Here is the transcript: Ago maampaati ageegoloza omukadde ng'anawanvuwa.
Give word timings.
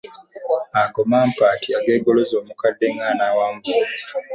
Ago 0.81 1.01
maampaati 1.09 1.69
ageegoloza 1.77 2.33
omukadde 2.41 2.87
ng'anawanvuwa. 2.95 3.85